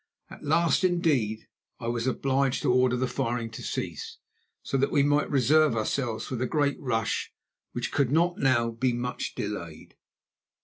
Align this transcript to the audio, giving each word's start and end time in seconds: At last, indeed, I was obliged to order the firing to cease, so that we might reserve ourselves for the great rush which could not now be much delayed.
At 0.31 0.43
last, 0.43 0.83
indeed, 0.83 1.47
I 1.79 1.87
was 1.87 2.07
obliged 2.07 2.63
to 2.63 2.73
order 2.73 2.97
the 2.97 3.07
firing 3.07 3.51
to 3.51 3.61
cease, 3.61 4.17
so 4.63 4.75
that 4.77 4.89
we 4.89 5.03
might 5.03 5.29
reserve 5.29 5.75
ourselves 5.77 6.25
for 6.25 6.35
the 6.37 6.47
great 6.47 6.79
rush 6.79 7.31
which 7.73 7.91
could 7.91 8.11
not 8.11 8.39
now 8.39 8.71
be 8.71 8.93
much 8.93 9.35
delayed. 9.35 9.93